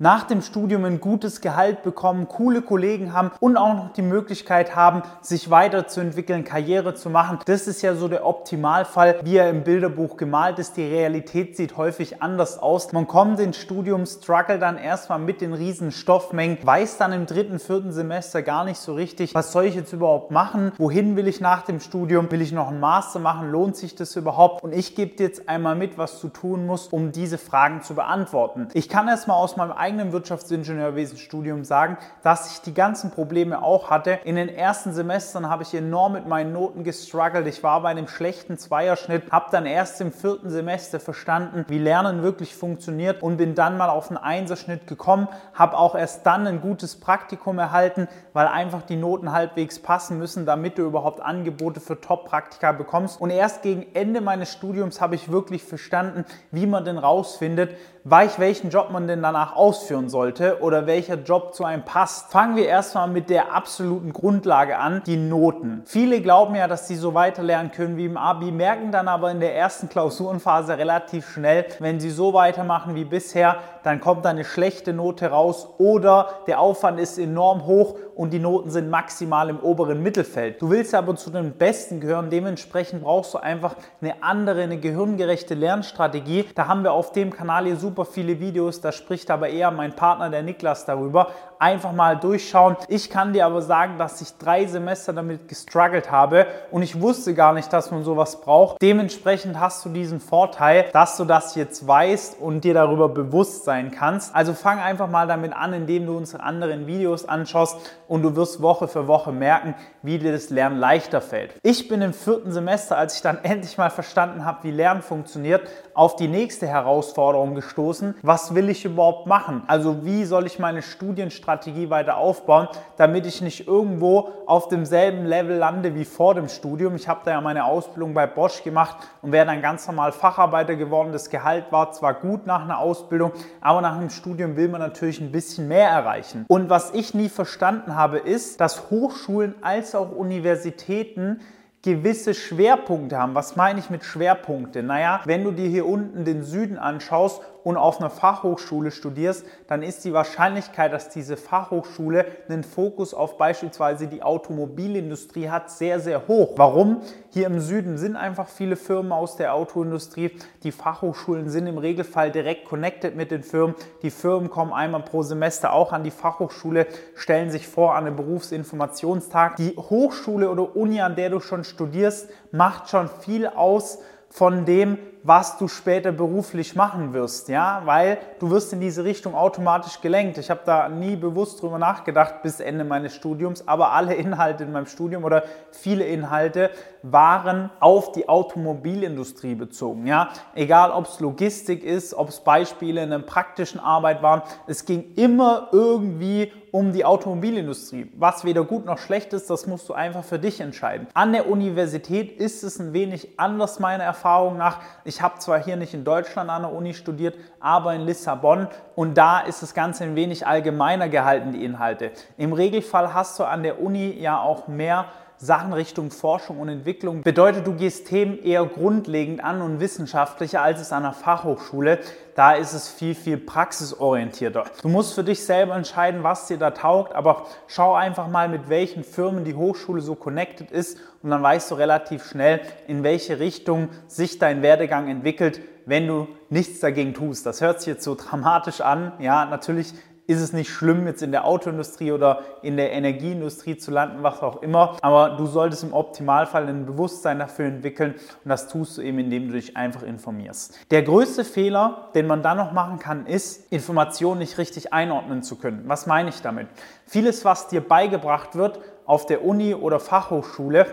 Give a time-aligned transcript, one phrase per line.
[0.00, 4.76] nach dem Studium ein gutes Gehalt bekommen, coole Kollegen haben und auch noch die Möglichkeit
[4.76, 7.40] haben, sich weiterzuentwickeln, Karriere zu machen.
[7.46, 10.76] Das ist ja so der Optimalfall, wie er im Bilderbuch gemalt ist.
[10.76, 12.92] Die Realität sieht häufig anders aus.
[12.92, 17.58] Man kommt ins Studium, struggle dann erstmal mit den riesen Stoffmengen, weiß dann im dritten,
[17.58, 20.70] vierten Semester gar nicht so richtig, was soll ich jetzt überhaupt machen?
[20.78, 22.30] Wohin will ich nach dem Studium?
[22.30, 23.50] Will ich noch einen Master machen?
[23.50, 24.62] Lohnt sich das überhaupt?
[24.62, 27.96] Und ich gebe dir jetzt einmal mit, was du tun musst, um diese Fragen zu
[27.96, 28.68] beantworten.
[28.74, 34.18] Ich kann erstmal aus meinem eigenen Wirtschaftsingenieurwesenstudium sagen, dass ich die ganzen Probleme auch hatte.
[34.24, 37.46] In den ersten Semestern habe ich enorm mit meinen Noten gestruggelt.
[37.46, 42.22] Ich war bei einem schlechten Zweierschnitt, habe dann erst im vierten Semester verstanden, wie Lernen
[42.22, 46.60] wirklich funktioniert und bin dann mal auf einen Einserschnitt gekommen, habe auch erst dann ein
[46.60, 51.98] gutes Praktikum erhalten, weil einfach die Noten halbwegs passen müssen, damit du überhaupt Angebote für
[51.98, 53.18] Top-Praktika bekommst.
[53.18, 57.70] Und erst gegen Ende meines Studiums habe ich wirklich verstanden, wie man denn rausfindet,
[58.04, 62.30] welchen Job man denn danach ausführen sollte oder welcher Job zu einem passt.
[62.30, 65.82] Fangen wir erstmal mit der absoluten Grundlage an, die Noten.
[65.86, 69.40] Viele glauben ja, dass sie so weiterlernen können wie im Abi, merken dann aber in
[69.40, 73.56] der ersten Klausurenphase relativ schnell, wenn sie so weitermachen wie bisher,
[73.88, 78.38] dann kommt da eine schlechte Note raus oder der Aufwand ist enorm hoch und die
[78.38, 80.60] Noten sind maximal im oberen Mittelfeld.
[80.60, 85.54] Du willst aber zu den Besten gehören, dementsprechend brauchst du einfach eine andere, eine gehirngerechte
[85.54, 86.44] Lernstrategie.
[86.54, 89.94] Da haben wir auf dem Kanal hier super viele Videos, da spricht aber eher mein
[89.96, 91.28] Partner, der Niklas, darüber.
[91.60, 92.76] Einfach mal durchschauen.
[92.88, 97.34] Ich kann dir aber sagen, dass ich drei Semester damit gestruggelt habe und ich wusste
[97.34, 98.82] gar nicht, dass man sowas braucht.
[98.82, 103.77] Dementsprechend hast du diesen Vorteil, dass du das jetzt weißt und dir darüber bewusst sein
[103.90, 104.34] kannst.
[104.34, 107.76] Also fang einfach mal damit an, indem du unsere anderen Videos anschaust
[108.08, 111.54] und du wirst Woche für Woche merken, wie dir das Lernen leichter fällt.
[111.62, 115.62] Ich bin im vierten Semester, als ich dann endlich mal verstanden habe, wie Lernen funktioniert,
[115.94, 118.14] auf die nächste Herausforderung gestoßen.
[118.22, 119.62] Was will ich überhaupt machen?
[119.66, 125.56] Also wie soll ich meine Studienstrategie weiter aufbauen, damit ich nicht irgendwo auf demselben Level
[125.56, 126.96] lande wie vor dem Studium.
[126.96, 130.76] Ich habe da ja meine Ausbildung bei Bosch gemacht und wäre dann ganz normal Facharbeiter
[130.76, 131.12] geworden.
[131.12, 135.20] Das Gehalt war zwar gut nach einer Ausbildung, aber nach einem Studium will man natürlich
[135.20, 136.44] ein bisschen mehr erreichen.
[136.48, 141.40] Und was ich nie verstanden habe, ist, dass Hochschulen als auch Universitäten
[141.82, 143.34] gewisse Schwerpunkte haben.
[143.34, 144.82] Was meine ich mit Schwerpunkte?
[144.82, 149.82] Naja, wenn du dir hier unten den Süden anschaust und auf einer Fachhochschule studierst, dann
[149.82, 156.28] ist die Wahrscheinlichkeit, dass diese Fachhochschule einen Fokus auf beispielsweise die Automobilindustrie hat, sehr, sehr
[156.28, 156.54] hoch.
[156.56, 157.02] Warum?
[157.28, 160.30] Hier im Süden sind einfach viele Firmen aus der Autoindustrie.
[160.62, 163.74] Die Fachhochschulen sind im Regelfall direkt connected mit den Firmen.
[164.00, 166.86] Die Firmen kommen einmal pro Semester auch an die Fachhochschule,
[167.16, 169.56] stellen sich vor an den Berufsinformationstag.
[169.56, 173.98] Die Hochschule oder Uni, an der du schon studierst, macht schon viel aus
[174.30, 179.34] von dem, was du später beruflich machen wirst, ja, weil du wirst in diese Richtung
[179.34, 180.38] automatisch gelenkt.
[180.38, 184.72] Ich habe da nie bewusst drüber nachgedacht bis Ende meines Studiums, aber alle Inhalte in
[184.72, 186.70] meinem Studium oder viele Inhalte
[187.02, 193.12] waren auf die Automobilindustrie bezogen, ja, egal ob es Logistik ist, ob es Beispiele in
[193.12, 198.10] einer praktischen Arbeit waren, es ging immer irgendwie um die Automobilindustrie.
[198.16, 201.06] Was weder gut noch schlecht ist, das musst du einfach für dich entscheiden.
[201.14, 204.80] An der Universität ist es ein wenig anders meiner Erfahrung nach.
[205.08, 209.16] Ich habe zwar hier nicht in Deutschland an der Uni studiert, aber in Lissabon und
[209.16, 212.10] da ist das Ganze ein wenig allgemeiner gehalten, die Inhalte.
[212.36, 215.06] Im Regelfall hast du an der Uni ja auch mehr
[215.40, 217.22] Sachen Richtung Forschung und Entwicklung.
[217.22, 222.00] Bedeutet, du gehst Themen eher grundlegend an und wissenschaftlicher als es an der Fachhochschule.
[222.34, 224.64] Da ist es viel, viel praxisorientierter.
[224.82, 228.68] Du musst für dich selber entscheiden, was dir da taugt, aber schau einfach mal, mit
[228.68, 233.38] welchen Firmen die Hochschule so connected ist und dann weißt du relativ schnell, in welche
[233.38, 237.46] Richtung sich dein Werdegang entwickelt, wenn du nichts dagegen tust.
[237.46, 239.12] Das hört sich jetzt so dramatisch an.
[239.20, 239.94] Ja, natürlich
[240.28, 244.42] ist es nicht schlimm, jetzt in der Autoindustrie oder in der Energieindustrie zu landen, was
[244.42, 244.98] auch immer.
[245.00, 249.48] Aber du solltest im Optimalfall ein Bewusstsein dafür entwickeln und das tust du eben, indem
[249.48, 250.78] du dich einfach informierst.
[250.90, 255.56] Der größte Fehler, den man dann noch machen kann, ist, Informationen nicht richtig einordnen zu
[255.56, 255.84] können.
[255.86, 256.68] Was meine ich damit?
[257.06, 260.86] Vieles, was dir beigebracht wird auf der Uni oder Fachhochschule,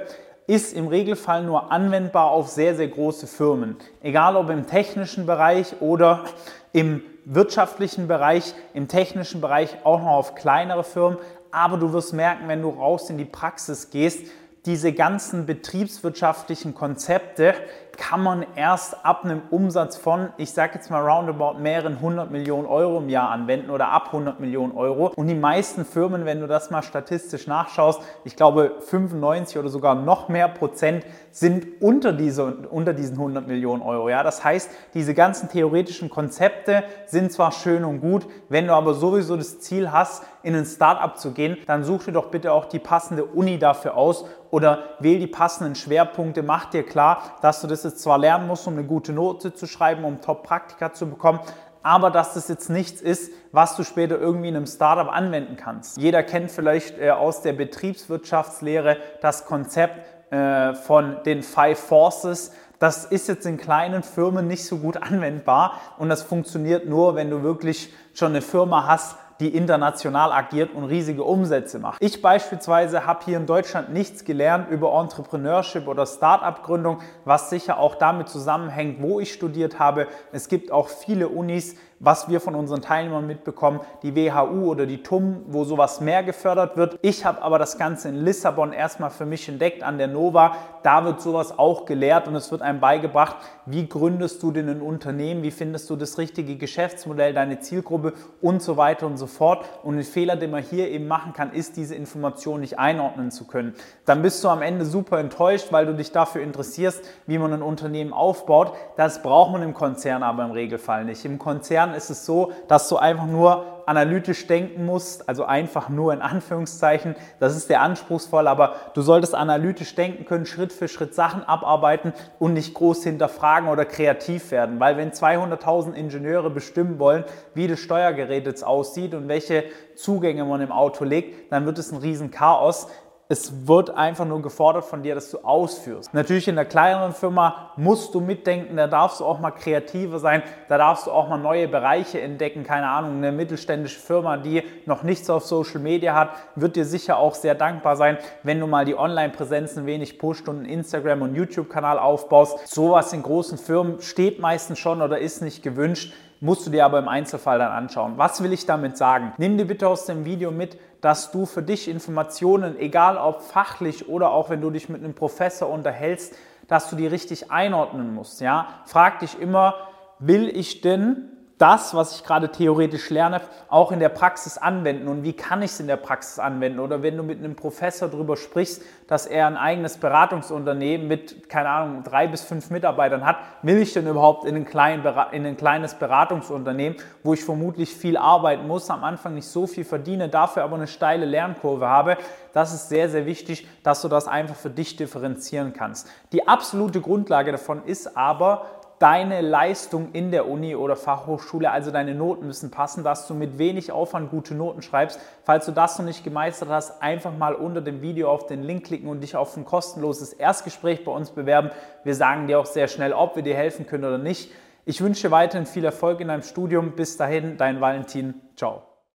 [0.47, 3.75] ist im Regelfall nur anwendbar auf sehr, sehr große Firmen.
[4.01, 6.23] Egal ob im technischen Bereich oder
[6.71, 11.17] im wirtschaftlichen Bereich, im technischen Bereich auch noch auf kleinere Firmen.
[11.51, 14.27] Aber du wirst merken, wenn du raus in die Praxis gehst,
[14.65, 17.53] diese ganzen betriebswirtschaftlichen Konzepte
[17.97, 22.65] kann man erst ab einem Umsatz von, ich sage jetzt mal roundabout mehreren hundert Millionen
[22.65, 25.11] Euro im Jahr anwenden oder ab 100 Millionen Euro.
[25.15, 29.95] Und die meisten Firmen, wenn du das mal statistisch nachschaust, ich glaube 95 oder sogar
[29.95, 34.09] noch mehr Prozent sind unter, diese, unter diesen 100 Millionen Euro.
[34.09, 34.23] Ja?
[34.23, 39.35] Das heißt, diese ganzen theoretischen Konzepte sind zwar schön und gut, wenn du aber sowieso
[39.35, 42.79] das Ziel hast, in ein Startup zu gehen, dann such dir doch bitte auch die
[42.79, 46.43] passende Uni dafür aus oder wähl die passenden Schwerpunkte.
[46.43, 49.67] Mach dir klar, dass du das jetzt zwar lernen musst, um eine gute Note zu
[49.67, 51.39] schreiben, um Top-Praktika zu bekommen,
[51.85, 55.97] aber dass das jetzt nichts ist, was du später irgendwie in einem Startup anwenden kannst.
[55.97, 62.51] Jeder kennt vielleicht äh, aus der Betriebswirtschaftslehre das Konzept äh, von den Five Forces.
[62.79, 67.29] Das ist jetzt in kleinen Firmen nicht so gut anwendbar und das funktioniert nur, wenn
[67.29, 72.01] du wirklich schon eine Firma hast, die international agiert und riesige Umsätze macht.
[72.01, 77.95] Ich beispielsweise habe hier in Deutschland nichts gelernt über Entrepreneurship oder Start-up-Gründung, was sicher auch
[77.95, 80.07] damit zusammenhängt, wo ich studiert habe.
[80.31, 85.01] Es gibt auch viele Unis, was wir von unseren Teilnehmern mitbekommen, die WHU oder die
[85.01, 86.99] TUM, wo sowas mehr gefördert wird.
[87.01, 90.55] Ich habe aber das Ganze in Lissabon erstmal für mich entdeckt an der Nova.
[90.83, 94.81] Da wird sowas auch gelehrt und es wird einem beigebracht, wie gründest du denn ein
[94.81, 99.65] Unternehmen, wie findest du das richtige Geschäftsmodell, deine Zielgruppe und so weiter und so fort.
[99.83, 103.47] Und ein Fehler, den man hier eben machen kann, ist, diese Information nicht einordnen zu
[103.47, 103.73] können.
[104.05, 107.61] Dann bist du am Ende super enttäuscht, weil du dich dafür interessierst, wie man ein
[107.61, 108.73] Unternehmen aufbaut.
[108.97, 111.23] Das braucht man im Konzern aber im Regelfall nicht.
[111.25, 115.89] Im Konzern Lernen ist es so, dass du einfach nur analytisch denken musst, also einfach
[115.89, 117.15] nur in Anführungszeichen.
[117.39, 122.13] Das ist der anspruchsvoll, aber du solltest analytisch denken können, Schritt für Schritt Sachen abarbeiten
[122.39, 124.79] und nicht groß hinterfragen oder kreativ werden.
[124.79, 129.65] Weil wenn 200.000 Ingenieure bestimmen wollen, wie das Steuergerät jetzt aussieht und welche
[129.95, 132.87] Zugänge man im Auto legt, dann wird es ein Riesenchaos
[133.27, 136.13] es wird einfach nur gefordert von dir, dass du ausführst.
[136.13, 140.43] Natürlich in der kleineren Firma musst du mitdenken, da darfst du auch mal kreativer sein,
[140.67, 142.63] da darfst du auch mal neue Bereiche entdecken.
[142.63, 147.17] Keine Ahnung, eine mittelständische Firma, die noch nichts auf Social Media hat, wird dir sicher
[147.17, 151.23] auch sehr dankbar sein, wenn du mal die Online-Präsenz ein wenig pusht und einen Instagram-
[151.23, 152.67] und YouTube-Kanal aufbaust.
[152.67, 156.99] Sowas in großen Firmen steht meistens schon oder ist nicht gewünscht musst du dir aber
[156.99, 158.13] im Einzelfall dann anschauen.
[158.17, 159.33] Was will ich damit sagen?
[159.37, 164.09] Nimm dir bitte aus dem Video mit, dass du für dich Informationen, egal ob fachlich
[164.09, 166.35] oder auch wenn du dich mit einem Professor unterhältst,
[166.67, 168.41] dass du die richtig einordnen musst.
[168.41, 168.67] Ja?
[168.85, 169.75] Frag dich immer,
[170.19, 175.23] will ich denn das, was ich gerade theoretisch lerne, auch in der Praxis anwenden und
[175.23, 176.79] wie kann ich es in der Praxis anwenden?
[176.79, 181.69] Oder wenn du mit einem Professor darüber sprichst, dass er ein eigenes Beratungsunternehmen mit, keine
[181.69, 185.55] Ahnung, drei bis fünf Mitarbeitern hat, will ich denn überhaupt in ein, klein, in ein
[185.55, 190.63] kleines Beratungsunternehmen, wo ich vermutlich viel arbeiten muss, am Anfang nicht so viel verdiene, dafür
[190.63, 192.17] aber eine steile Lernkurve habe?
[192.53, 196.09] Das ist sehr, sehr wichtig, dass du das einfach für dich differenzieren kannst.
[196.33, 198.65] Die absolute Grundlage davon ist aber,
[198.99, 203.57] deine Leistung in der Uni oder Fachhochschule, also deine Noten müssen passen, dass du mit
[203.57, 205.19] wenig Aufwand gute Noten schreibst.
[205.43, 208.85] Falls du das noch nicht gemeistert hast, einfach mal unter dem Video auf den Link
[208.85, 211.71] klicken und dich auf ein kostenloses Erstgespräch bei uns bewerben.
[212.03, 214.51] Wir sagen dir auch sehr schnell, ob wir dir helfen können oder nicht.
[214.85, 216.91] Ich wünsche weiterhin viel Erfolg in deinem Studium.
[216.91, 218.35] Bis dahin, dein Valentin.
[218.55, 218.94] Ciao.